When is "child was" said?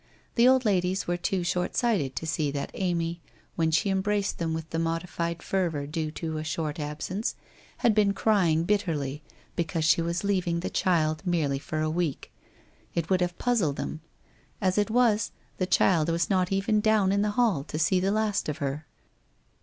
15.67-16.31